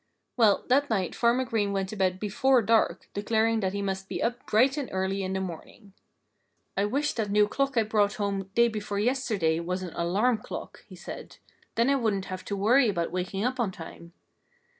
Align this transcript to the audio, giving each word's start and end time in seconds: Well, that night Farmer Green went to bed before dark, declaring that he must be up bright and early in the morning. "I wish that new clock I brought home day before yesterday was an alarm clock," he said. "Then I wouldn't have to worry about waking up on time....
Well, 0.35 0.63
that 0.67 0.89
night 0.89 1.13
Farmer 1.13 1.45
Green 1.45 1.73
went 1.73 1.89
to 1.89 1.95
bed 1.95 2.19
before 2.19 2.63
dark, 2.63 3.07
declaring 3.13 3.59
that 3.59 3.73
he 3.73 3.83
must 3.83 4.09
be 4.09 4.23
up 4.23 4.43
bright 4.47 4.75
and 4.75 4.89
early 4.91 5.21
in 5.21 5.33
the 5.33 5.39
morning. 5.39 5.93
"I 6.75 6.85
wish 6.85 7.13
that 7.13 7.29
new 7.29 7.47
clock 7.47 7.77
I 7.77 7.83
brought 7.83 8.15
home 8.15 8.49
day 8.55 8.67
before 8.67 8.97
yesterday 8.97 9.59
was 9.59 9.83
an 9.83 9.93
alarm 9.93 10.39
clock," 10.39 10.83
he 10.87 10.95
said. 10.95 11.37
"Then 11.75 11.87
I 11.87 11.97
wouldn't 11.97 12.25
have 12.33 12.43
to 12.45 12.57
worry 12.57 12.89
about 12.89 13.11
waking 13.11 13.45
up 13.45 13.59
on 13.59 13.71
time.... 13.71 14.13